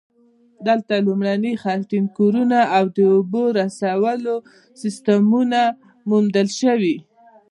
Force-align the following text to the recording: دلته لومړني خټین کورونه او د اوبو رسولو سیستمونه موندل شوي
دلته 0.67 0.93
لومړني 1.05 1.53
خټین 1.61 2.05
کورونه 2.17 2.59
او 2.77 2.85
د 2.95 2.97
اوبو 3.15 3.43
رسولو 3.59 4.35
سیستمونه 4.81 5.61
موندل 6.09 6.47
شوي 6.61 6.97